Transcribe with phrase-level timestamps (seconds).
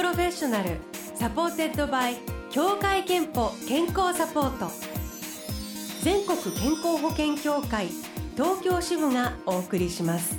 [0.00, 0.78] professional
[1.14, 2.16] supported by
[2.50, 4.70] 協会けんぽ健康サポート。
[6.02, 7.88] 全国健康保険協会
[8.34, 10.38] 東京支部がお送りします。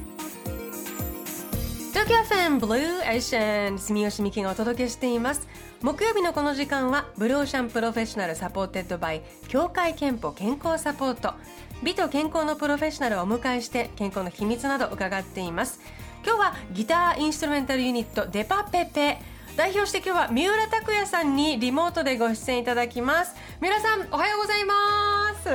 [1.91, 5.47] 東京 FMブルーオーシャン住吉美希がお届けしています。
[5.83, 11.35] 木曜日のこの時間はブルーオーシャン professional supported by 協会けんぽ健康サポート。
[11.83, 15.79] 美と健康のプロフェッショナルをお迎えして健康の秘密など伺っています。
[16.25, 19.19] 今日はギターインストゥルメンタルユニットデパペペ。
[19.57, 23.35] 代表して今日は三浦拓也さんにリモートでご出演いただきます。
[23.59, 25.49] 三浦さんおはようございます。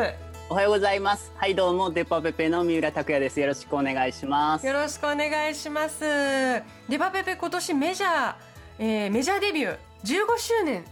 [0.49, 1.33] おはようございます。
[1.37, 3.41] はいどうもデパペペの三浦拓也です。
[3.41, 4.67] よろしくお願いします。
[4.67, 6.01] よろしくお願いします。
[6.01, 6.63] デ
[6.99, 8.35] パペペ今年メジャー、
[8.79, 10.85] えー、メジャーデビュー15周年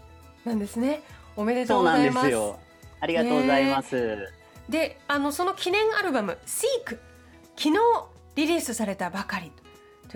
[0.45, 1.03] なんですね。
[1.37, 2.65] おめでとうございます。
[3.05, 4.27] ありがとうございます、ね、
[4.69, 6.99] であのその記念アルバム Seek
[7.57, 7.73] 昨日
[8.35, 9.64] リリースされたばかりと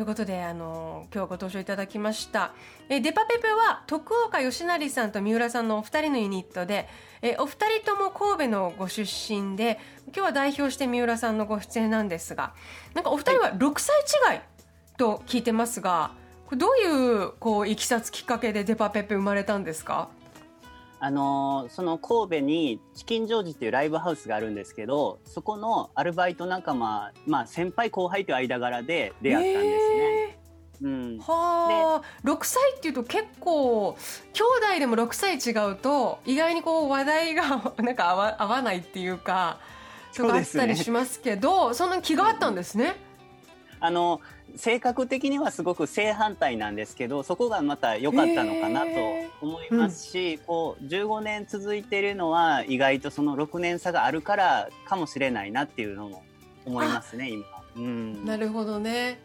[0.03, 2.53] いうことであの今日ご登場いただきました。
[2.89, 6.89] えデパペペは徳岡義成さんと三浦さんのお二人のユニットで
[7.23, 12.55] えお二人とも神戸のご出身で今日は代表して三浦さんのご出演なんですが
[12.95, 13.97] なんかお二人は6歳
[14.35, 14.41] 違い
[14.97, 16.11] と聞いてますが、
[16.47, 20.09] これどういうこういきさつきっかけでデパペペ生まれたんですか？
[21.01, 29.88] あのその神戸にチキンジョージっていうライブハウスがあるんですけどそこのアルバイト仲間、まあ、先輩後輩という間柄で出会ったんです。
[29.88, 29.88] ね。
[30.81, 33.97] うん、はあ6歳っていうと結構
[34.33, 34.43] 兄
[34.75, 39.59] 弟でも6歳違うと意外にこう話題が なんか合わ合わないっていうか
[40.15, 42.97] とかあったりしますけどそんな気があったんですね。
[43.81, 44.21] あの
[44.57, 48.89] 性格的にはすごく正反対なんですけどそこがまた良かったのかなと
[49.41, 56.25] 思いますし、うん、こう15年続いているのは意外とその6年差があるからかもしれないなっていうのも
[56.65, 57.45] 思いますね今、
[57.77, 58.25] うん。
[58.25, 59.21] なるほどね。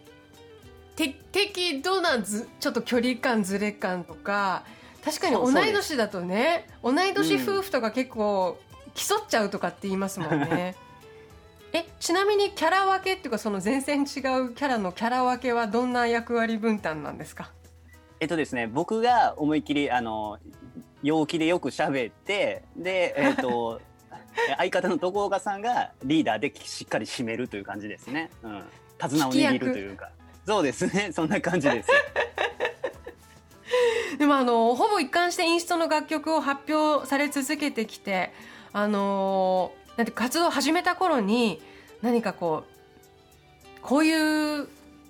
[0.96, 4.64] て適度なずちょっと距離感ずれ感とか
[5.04, 8.58] 確かに同い年だとね同い年夫婦とか結構
[8.94, 10.76] 競っちゃうとかって言いますもんね。
[11.76, 17.52] えちなみにキャラ分けっていうかその全然違うキャラのキャラ分けはどんな役割分担なんですか？
[18.20, 20.38] えっとですね僕が思いっきりあの
[21.02, 23.82] 陽気でよく喋ってでえっと
[24.58, 28.30] 相方の徳岡さんがリーダーでしっかり締めるという感じですね。
[28.44, 28.64] うん、
[29.00, 30.10] 手綱を握るというか。
[30.46, 31.12] そうですね。
[31.14, 31.90] そんな感じです。
[34.18, 38.32] でもあのほぼ一貫してインストの楽曲を発表され続けてきて
[38.72, 41.62] あのなんて活動を始めた頃に
[42.02, 44.68] 何かこうこういう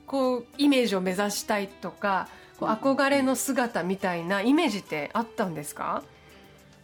[0.07, 2.27] こうイメージを目指したいとか
[2.59, 6.03] こう憧れの姿みたいなイメージってあったんですか？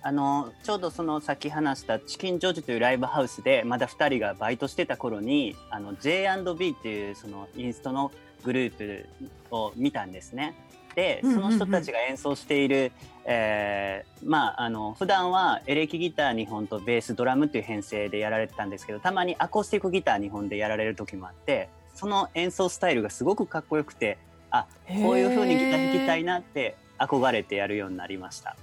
[0.01, 8.11] あのちょうどそのさっき話したチキンジョージというライブハウスでまだ2人がバイトしてた頃にあの J&B っていうそのインストの
[8.43, 9.05] グループ
[9.51, 10.55] を見たんですね。
[10.95, 12.91] でその人たちが演奏している、
[13.23, 24.17] えー、まああの普段はエレキギター2本とベースドラムっていう編成でやられてたんですけどたまにアコースティックギター2本でやられる時もあってその演奏スタイルがすごくかっこよくて
[24.51, 28.55] あこういう風にギター弾きたいなって憧れてやるようになりました。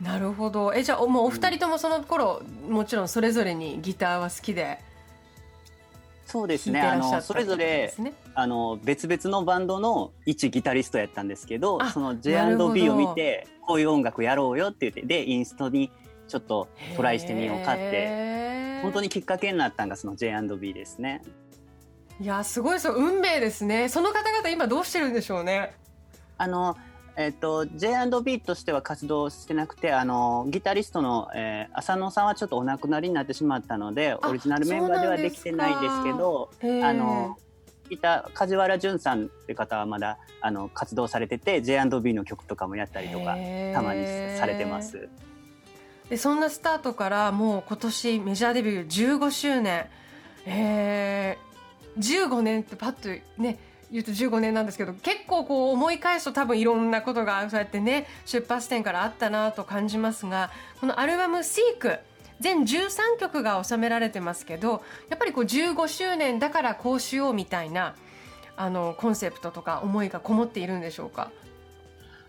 [0.00, 4.80] なるほどえじゃあもうお二人ともその頃、うん、もちろんそれぞれにギターは好きで
[6.34, 6.80] そうですね。
[6.80, 7.94] あのそれぞれ、
[8.34, 15.92] あの別々のバンドの一ギタリストやったんですけど、その J&B を見てこういう音楽やろうよって言ってでインストに
[16.26, 21.22] ちょっとトライしてみようかって本当にきっかけになったのがその J&B ですね。
[22.20, 23.88] いやすごいそう運命ですね。
[23.88, 25.76] その方々今どうしてるんでしょうね。
[26.36, 26.76] あの
[27.16, 36.50] えっ、と J&B としては活動してなくてあのギタリストの、えー、浅野さんはちょっとお亡くなりになってしまったのでオリジナルメンバーではできてないですけど
[36.82, 37.36] あの
[37.88, 43.36] ギター梶原淳さんっていう方はまだあの活動されてて J&B の曲とかもやったりとか
[43.72, 44.06] たまに
[44.38, 45.08] されてます。
[46.08, 49.86] でそんなスタートからもう今年メジャーデビュー15周年、
[50.44, 53.08] えー、15年ってパッと
[53.40, 53.58] ね
[53.94, 60.50] 言うと15年なんですけど結構こう思い返すと多分いろんなことがそうやってね出発点からあったなと感じますが
[60.80, 62.00] このアルバム「Seek」
[62.40, 67.94] 全13曲が収められてますけどやっぱりこう15周年だからこうしようみたいな
[68.56, 71.30] あのコンセプトとか思いがこもっているんでしょうか？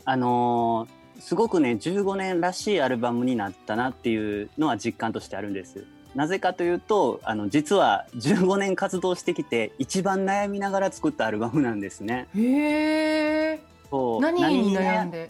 [0.06, 5.84] あのー、すごくね15年らしいアルバムになったなっていうのは実感としてあるんです。
[6.16, 12.28] なぜかというとあの実は15年活動してきて一番悩みながら作ったアルバムなんですね。
[12.36, 13.60] へえ。
[13.92, 15.30] そう何に悩んで？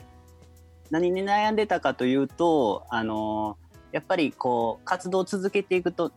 [0.91, 3.57] 何に悩んでたかというとあの
[3.91, 6.11] やっぱりこう活動を続けていくと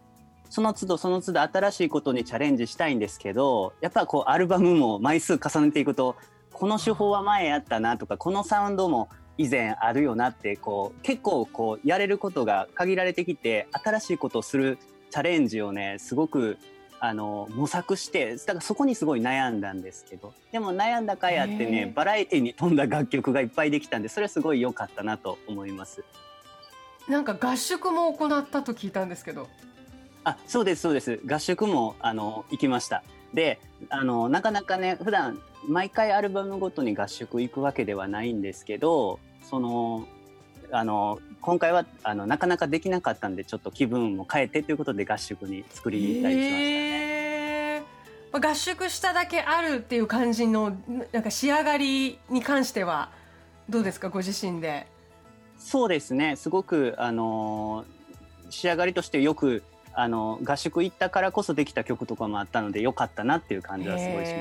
[0.50, 6.16] その都度その都度新しいことにチャレンジしたいんですけどやっぱこうアルバムも枚数重ねていくと
[6.52, 14.78] この手法は前やったなとかこのサウンドも以前あるよなってこう結構こうやれることが限られてきて新しいことをする
[15.10, 16.58] チャレンジをねすごく
[17.00, 26.04] あの模索してだからそこにすごい悩んだんですけどでも悩んだかやってねバラエティに富んだ楽曲がいっぱいできたんでそれはすごい良かったなと思います。
[27.08, 29.48] なんか合宿も行ったと聞いたんですけど。
[30.24, 31.20] あそうですそうです。
[31.24, 33.02] 合宿もあの行きました。
[33.32, 40.06] であのなかなかね普段毎回アルバムごとに合宿行くわけではないんですけどその
[40.70, 47.82] あの今回はあのなかなかできなかったんでちょっと気分も変えてということで合宿に作りに行ったりしましたね。
[48.32, 50.76] 合宿しただけあるっていう感じの
[51.12, 53.10] なんか仕上がりに関しては
[53.70, 54.10] どうですか？
[54.10, 54.86] ご自身で。
[55.58, 57.84] そうですねすごくあの
[58.50, 59.62] 仕上がりとしてよく
[59.94, 64.32] あの合宿行ったからこそできた曲とかもあったのでよかったなっていう感じはすごいします。
[64.32, 64.34] う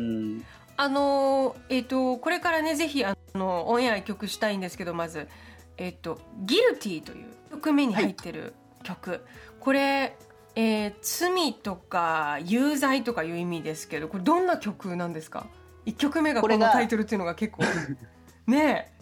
[0.00, 0.44] ん
[0.76, 5.28] あのえっ、ー、とこれからねぜひあのオンエア曲したいんですけどまず。
[5.76, 8.54] えっ、ー、と「ギルティという曲目に入ってる
[8.84, 9.20] 曲、はい、
[9.58, 10.16] これ、
[10.54, 15.46] えー、罪とか有罪とかいう意味ですけどこれどんな曲なんですか？
[15.84, 17.64] 一曲目がこのタイトルっていうのが結構。
[18.46, 18.92] ね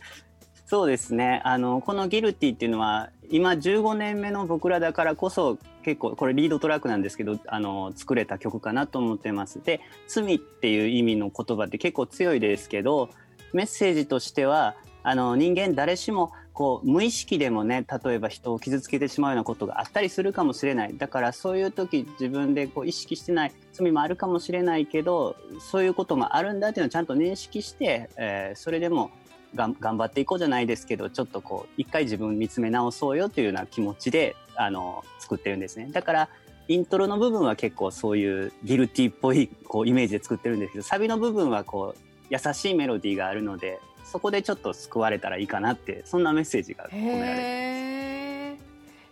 [0.65, 1.43] そうですね。
[1.45, 9.63] あのこの「ギルティっていうのは今15年目の僕らだからこそ結構これリードトラックなんですけどあの作れた曲かなと思ってます。
[9.63, 13.11] で「罪」っていう意味の言葉って結構強いですけど
[13.53, 20.97] メッセージとしてはあの人間誰しもこう無意識でもね例えば人を傷つけてしまうようなことがあったりするかもしれない。
[20.97, 29.11] だからそういう時自分でこう意識してない罪もあるかもしれないけどそういうこともあるんだっていうのをちゃんと認識して、えー、それでも
[29.55, 35.89] が頑張っていこうじゃないですけどちょっとこう一回自分見つめ直そうよというような気持ちであの作ってるんですね。
[35.91, 36.29] だから
[36.69, 47.43] イントロの部分は結構そういうギルティっぽいこうイメージで作ってるんですけどサビの部分はこう優しいメロディーがあるのでそこでちょっと救われたらいいかなってそんなメッセージが込められて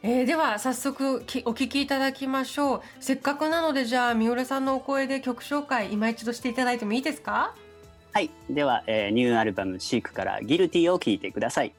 [0.03, 2.83] えー、では早速きお聞きいただきましょう。
[3.01, 7.55] せっかくなのでじゃあ三浦さんのお声で曲紹介今一度していただいてもいいですか？
[8.13, 8.31] はい。
[8.49, 11.75] では、えー、ニューアルバム「シークから「ギルティを聴いてください。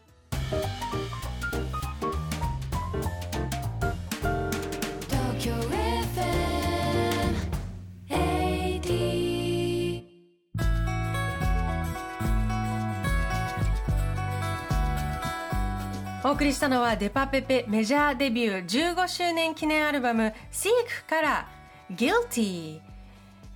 [16.32, 20.72] お送りしたのはデパペペメジャーデビュー15周年記念アルバム「Seek」
[21.06, 21.50] から
[21.92, 22.80] 「Guilty」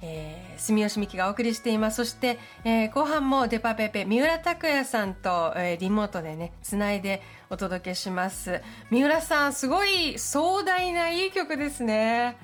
[0.04, 1.95] えー、住吉美希がお送りしています。
[1.95, 8.62] そして、えー、後半もデパペペ三浦拓也さんと、えー、リモートでねつないでお届けします。
[8.92, 12.36] 三浦さんすごい壮大ないい曲ですね。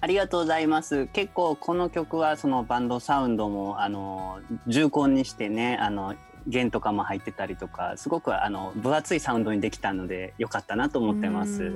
[0.00, 1.06] ありがとうございます。
[1.06, 6.16] 結構この曲はそのバンドサウンドもあの重厚にしてねあの
[6.46, 11.72] 弦とかも入ってたりとかすごくあの分厚いサウンドにできたのでよかったなと思ってます。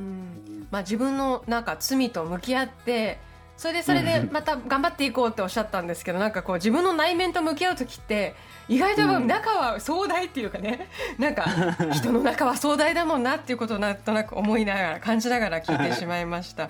[0.71, 3.19] まあ、自分のなんか罪と向き合って
[3.57, 8.35] それでそれでまた頑張っていこうっておっしゃったんですけどなんかこう自分の内面と向き合う時って
[8.69, 10.89] 意外と中は壮大っていうかね、
[11.19, 11.45] なんか
[11.93, 16.69] 人の中は壮大だもんなっていうことをなんとなく思いながら感じながら聞いてしまいました。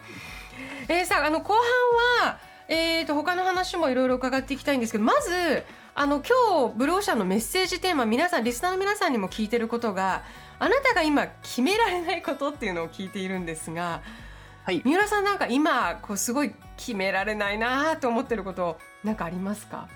[0.88, 1.54] えー、さあの後
[2.20, 5.64] 半は、えーと他の話もいろいろ伺っていきたいんですけどまず
[5.98, 10.24] あの今日ブルーシャンのメッセージテーマ皆さんリスナーの皆さんにも聞いてることが
[10.58, 14.02] あなたが今決められないことっていうのを聞いているんですが、
[14.64, 19.88] はい、三浦さんなんか今こうすごい決められないなと思ってることなんかありますか？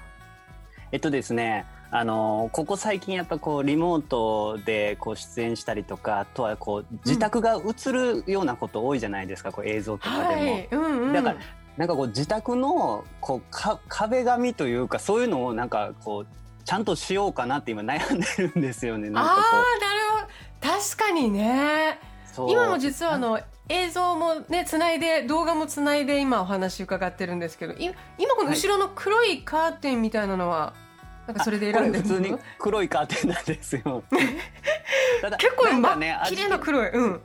[0.90, 10.68] えっとですねあのここ最近やっぱこうリモートでこう出演したりとかあとはこう自宅が映るようなこと多いじゃないですか、うん、こう映像とかでも、はい。
[10.70, 11.36] うんうん、だから
[11.76, 16.26] なんかこう自宅のこうか壁紙というかそういうのをなんかこう
[16.64, 19.10] ちゃんとしようかなって今悩んでるんですよね。
[19.10, 20.26] なんかこうあなる
[20.60, 21.98] ほど確かにね
[22.48, 27.94] 今も実はあの映像もねつないで動画もつないで今お話伺ってるんですけど今
[28.36, 30.74] この後ろの黒いカーテンみたいなのは、は
[31.24, 34.02] い、なんかそれで選んでる普通に黒いカーテンなんですよ。
[35.38, 37.20] 結構真っ綺麗な黒い、うん。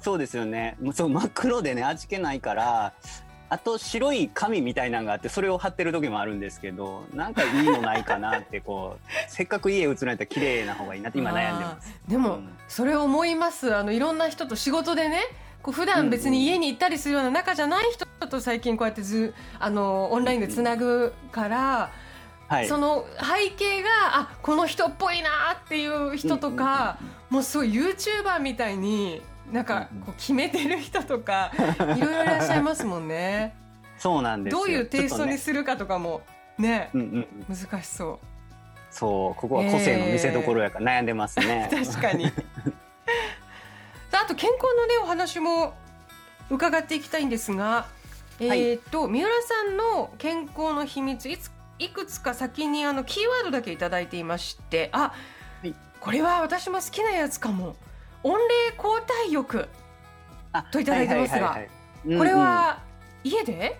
[0.00, 0.76] そうですよね。
[0.92, 2.92] そう真っ黒でね味気ないから
[3.50, 11.94] あと白い紙みたいなのがあってそれを貼ってる時もあるんですけどなんかいいのないかなってこう せっかく家映られたら綺麗な方がいいなって今悩んでます。
[12.08, 13.74] でも、うん、それ思います。
[13.74, 15.20] あのいろんな人と仕事でね
[15.62, 21.90] こう普段別に家に行ったりするような仲じゃない人と最近こうやってずあのオンラインでつなぐから、
[22.46, 25.28] はい、その背景があこの人っぽいな
[25.64, 26.98] っていう人とか、
[27.30, 31.52] もうすごい YouTuber みたいになんかこう決めてる人とか
[31.96, 33.56] いろいろいらっしゃいますもんね。
[33.98, 36.22] そうなんですどういうテイストにするかとかも
[36.56, 37.02] ね、ねうんう
[37.52, 38.18] ん、難しそ
[38.90, 41.68] そうここは個性の見せ所やから悩んでますね。
[41.72, 42.26] 確かに。
[42.26, 42.32] さ
[44.20, 45.74] ああと健康のねお話も
[46.48, 47.86] 伺っていきたいんですが、
[48.40, 55.12] えっ、と三浦さんの健康の秘密いついくつか先にあのキーワードだけいただいていましてあ、
[55.62, 55.74] はい。
[56.00, 57.76] これは私も好きなやつかも
[58.22, 58.38] 温冷
[58.76, 59.68] 交代浴
[60.52, 61.58] あといただいてますが
[62.04, 62.80] これは
[63.22, 63.78] 家で、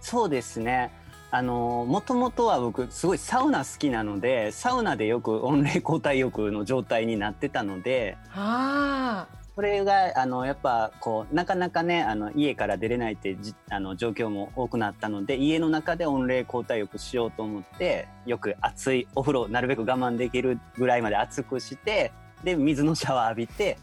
[0.00, 0.90] そうですね。
[1.30, 22.12] あのもともとは僕すごいサウナ好きなのでサウナでよく温冷交代浴の状態になってたのであそれがあのやっぱこうなかなかねあの家から出れないってじあの状況も多くなったので家の中で温冷交代浴しようと思ってよく熱いお風呂なるべく我慢できるぐらいまで熱くして
[22.44, 23.78] で水のシャワー浴びて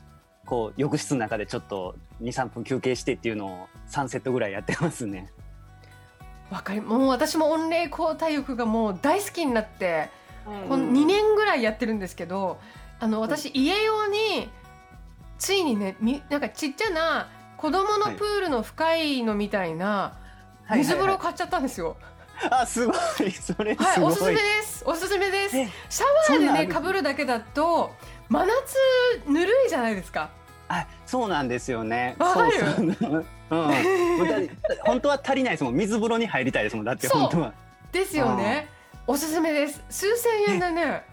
[0.45, 5.31] こう浴室の中でちょっと23分休憩してっていうのを3セットぐらいやってますね。
[6.51, 10.09] あわかりもう私も温冷交代浴がもう大好きになって、
[10.45, 12.59] この2年ぐらいやってるんですけど
[12.99, 14.49] あの私家用に
[15.39, 20.17] ついにねみなんかちっちゃな子供のプールの深いのみたいな
[20.65, 21.97] はい水風呂はい買っちゃったんですよ。
[22.51, 22.93] あすご
[23.25, 24.11] いそれはい、すごい。
[24.11, 24.83] おすすめです。
[24.85, 25.57] おすすめです。
[25.57, 27.91] えシャワーでねかぶるだけだと
[28.29, 28.51] 真夏
[29.27, 30.29] ぬるいじゃないですか。
[30.67, 32.15] あそうなんですよね。
[32.17, 34.49] わかるそうそう うん、
[34.83, 37.53] 本当は足りないですもん水風呂に入りたいですもんだって本当は。
[37.91, 38.67] ですよね。
[39.05, 39.83] おすすめです。
[39.89, 41.03] 数千円でね。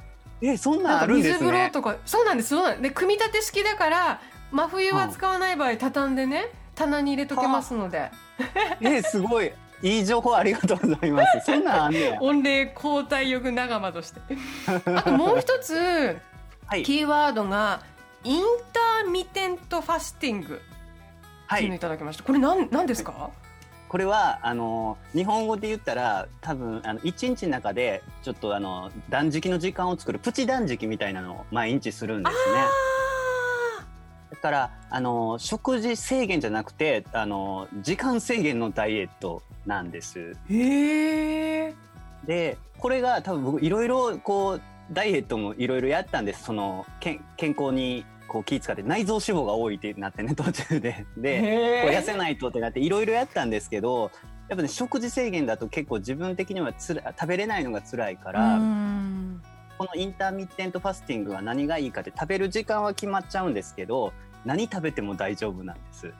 [0.40, 1.50] えそんなあるんで水すね。
[1.50, 8.10] 風呂とかそうなんですそうなんで組み立て式だから真冬は使わない場合畳んでね棚に入れとけますので
[8.80, 9.52] えすごい
[9.82, 11.46] いい情報ありがとうございます。
[11.46, 12.18] そんなんあんねや。
[12.22, 14.20] 温冷交代浴仲間として
[14.66, 16.16] あともう一つ
[16.72, 16.84] はい。
[16.84, 17.82] キーワードが
[18.24, 20.46] インターミテントファスティング。
[20.46, 23.28] っていうのはいいただきました、これなんなんですか、
[23.90, 32.60] これはあの日本語で言ったら多分あの一日の中でちょっとあの断食の時間を作るプチ断食みたいなのを毎日するんですね。
[32.60, 32.70] あ
[34.30, 40.18] だからあの食事制限じゃなくてあの時間制限のダイエットなんです。
[40.18, 41.74] ーへえ
[42.24, 44.60] でこれが多分僕いろいろこう
[44.92, 46.44] ダイエットもいろいろやったんです。
[46.44, 51.06] その健康にこう気使って内臓脂肪が多いってなってね途中で。
[51.16, 54.10] でこう痩せないとってなっていろいろやったんですけど
[54.48, 59.42] やっぱね食事制限だと結構自分的にはつら食べれないのが辛いから、うん。
[59.78, 64.12] このインターミッテントファスティングは何がいいかって食べる時間は決まっちゃうんですけど
[64.44, 66.12] 何食べても大丈夫なんです。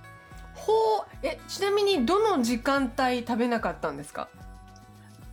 [0.55, 1.07] ほう。
[1.23, 4.29] えちなみにどの時間帯食べなかったんですか？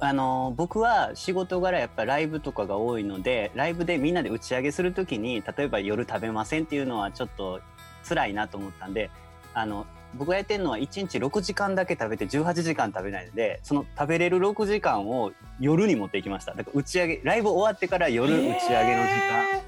[0.02, 7.60] あの僕は仕事柄やっぱライブとかが多いのでライブでみんなで打ち上げするときに例えば夜食べませんっていうのはちょっと
[8.08, 9.10] 辛いなと思ったんで
[9.54, 16.54] あの僕がやってるのは1日6時間だけ食べて18時間食べないのでその食べれる6時間を夜に持っていきました。
[16.54, 19.58] だから打ち上げライブ終わってから夜打ち上げの時間。
[19.58, 19.64] へ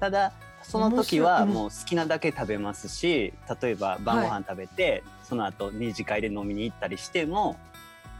[0.00, 0.32] ただ
[0.62, 7.56] その時はもう好きなだけ食べますし例えば晩ご飯食べて、その後二次会で飲みに行ったりしても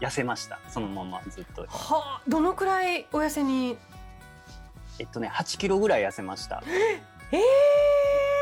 [0.02, 0.58] 痩せました。
[0.68, 1.64] そのままずっと。
[1.64, 3.78] ーはあどのくらいお痩せに？
[4.98, 6.62] えっとね8キロぐらい痩せました。
[7.30, 7.42] ええ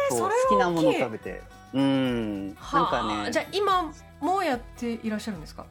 [0.09, 1.43] そうそれは好きなもの食べて。
[1.75, 2.49] うん。
[2.49, 5.67] なんはかねあじゃあ今もやっていらっしゃるんですか？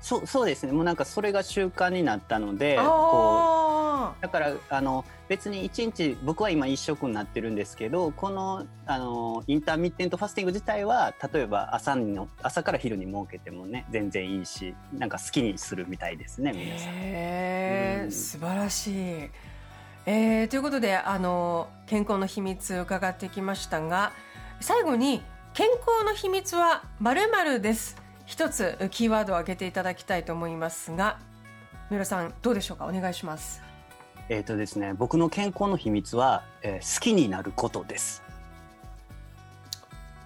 [0.00, 0.72] そうそうですね。
[0.72, 2.88] もうなんかそれが習慣になったのでこあう
[4.20, 16.88] だからあの別に1日僕は今一食になってるんですけどこのあのインターミッテントファスティング自体は例えば朝の朝から昼に設けてもね全然いいしなんか好きにするみたいですねあ皆さん。
[16.88, 18.12] へえうん。
[18.12, 19.30] 素晴らしい。
[20.06, 24.12] えーということであの健康の秘密伺ってきましたが
[24.60, 25.22] 最後に
[25.54, 27.96] 健康の秘密はまるまるです。
[28.26, 31.18] 一つキーワードを挙げていただきたいと思いますが
[31.90, 32.86] 三浦さんどうでしょうか？
[32.86, 33.60] お願いします
[34.30, 38.22] えっ、とですね僕の健康の秘密は、えー好きになることです。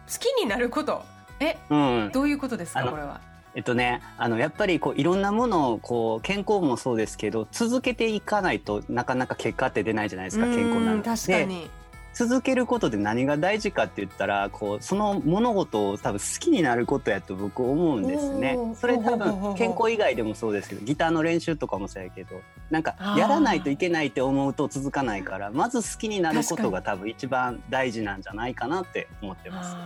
[0.07, 1.03] 好きになること？
[1.41, 1.57] え？
[1.71, 2.85] うん、どういうことですか？
[2.85, 3.21] これは。
[3.55, 11.09] えっとね、あのやっぱりこういろんなものをこう健康もそうですけど続けていかないとなかなか結果って出ないじゃないですか健康なうんので。
[11.09, 11.71] 確かに
[12.15, 18.57] 続けることで何が大事かって言ったらこうその物事を多分好きになることやと僕思うんですね。
[18.81, 22.41] それ多分健康以外でもそうですけどギターの練習とかもそうやけど
[22.71, 29.77] なんかやらないといけないって思うと続かないからまず好きになることが多分一番大事なんじゃないかなって思ってます。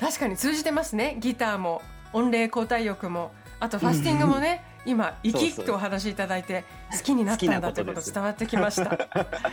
[0.00, 1.16] 確かに通じてますね。
[1.18, 1.82] ギターも。
[2.12, 3.32] 温冷交代浴も。
[3.60, 8.98] あとファスティングもね今生き生きとお話しいただいて好きになったんだということ伝わってきました。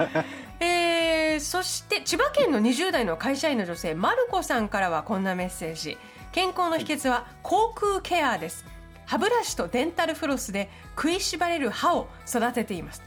[0.59, 5.97] えーそして千葉県の20代の会社員の女性マルコさんからはこんなメッセージ。
[6.31, 8.65] 健康の秘訣は口腔ケアです。
[9.05, 13.03] 歯ブラシとデンタルフロスで食いしばれる歯を育てています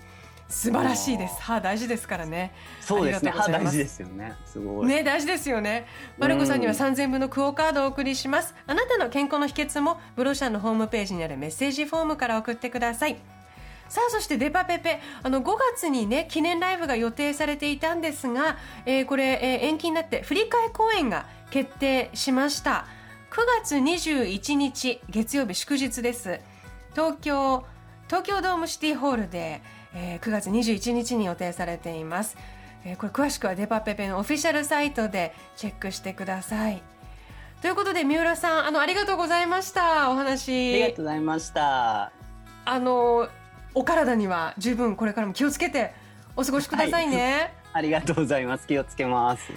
[0.49, 1.43] 素晴らしいです。
[1.43, 2.53] 歯大事ですからね。
[2.81, 3.31] そうですね。
[3.31, 4.35] 歯大事ですよね。
[4.47, 4.87] すごい。
[4.87, 5.87] ね大事ですよね。
[6.17, 8.55] マルコさんには3000分のクオカードをお送りします。
[8.67, 13.17] あなたの健康の秘訣もブロシャンのホームページにあるメッセージフォームから送ってください。
[13.91, 15.01] さあそしてデパペペ。
[15.23, 22.87] あの5月にね記念ライブが予定されていたんですが、えーこれ、えー延期になって振り替え公演が決定しました。
[23.31, 26.41] 9月21日月曜日祝日です。
[26.93, 27.67] 東京
[28.09, 29.61] 東京ドームシティホールで、
[29.95, 32.37] えー9月21日に予定されています、
[32.85, 36.83] えーこれ詳しくはデパペペのオフィシャルサイトでチェックしてください。
[37.61, 40.11] ということで三浦さんあのありがとうございました。
[40.11, 42.13] おあ話りがとうございました。
[42.65, 43.29] あの
[43.75, 45.93] お体には十分これからも気をつけて
[46.37, 47.53] お過ごしくださいね。
[47.73, 48.67] ありがとうございます。
[48.67, 49.53] 気をつけます。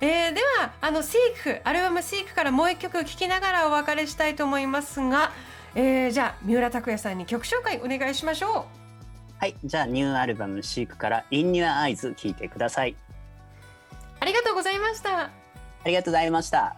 [0.00, 5.30] えーではあのシークアルバムシークからもう一曲聴きながらお別れしたいと思いますが、
[5.74, 8.66] えーじゃあ三浦拓也さんに曲紹介お願いしましょ
[9.40, 12.90] はいじゃあニューアルバム「シークから「In Your Eyes」聴いてください。
[12.90, 12.94] う
[14.20, 15.18] ありがとうございました。
[15.18, 15.30] あ
[15.86, 16.76] りがとうございました。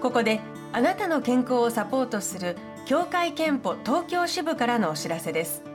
[0.00, 0.40] ここで
[0.72, 5.69] あなたの健康をサポートする協会憲法東京支部からのお知らせです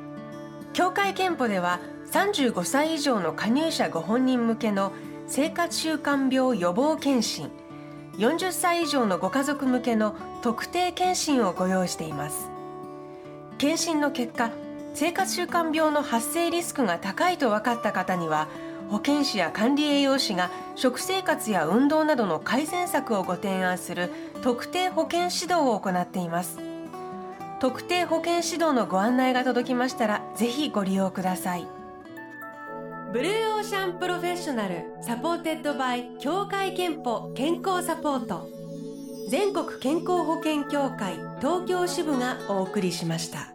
[0.75, 1.79] 協会憲法では
[2.11, 4.91] 35歳以上の加入者ご本人向けの
[5.25, 7.49] 生活習慣病予防検診
[8.17, 12.49] 40歳以上のご家族向けの特定検診をご用意しています。
[13.57, 14.51] 検診の結果
[14.93, 18.49] 生活習慣病の発生リスクが高いと分かった方には
[18.89, 24.11] 保健師や管理栄養士が食生活や運動などの改善策をご提案する
[24.41, 26.64] 特定保健指導を行っています。
[27.59, 31.67] 特定保健指導のご案内が届きましたらぜひご利用ください。
[33.13, 38.49] ブルーオーシャン professional supported by 協会けんぽ健康サポート。
[39.29, 43.54] 全国健康保険協会東京支部がお送りしました。